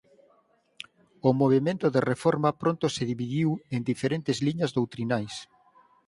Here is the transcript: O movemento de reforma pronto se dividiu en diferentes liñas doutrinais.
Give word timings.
O 1.27 1.29
movemento 1.41 1.87
de 1.95 2.01
reforma 2.11 2.49
pronto 2.61 2.85
se 2.95 3.03
dividiu 3.11 3.49
en 3.75 3.81
diferentes 3.91 4.37
liñas 4.47 4.71
doutrinais. 4.77 5.35